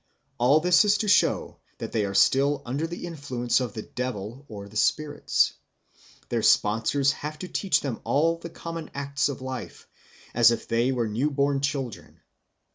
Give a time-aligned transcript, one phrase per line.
[0.39, 4.45] All this is to show that they are still under the influence of the devil
[4.49, 5.53] or the spirits.
[6.29, 9.87] Their sponsors have to teach them all the common acts of life,
[10.33, 12.19] as if they were newborn children.